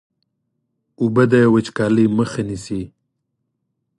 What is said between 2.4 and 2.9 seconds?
نیسي.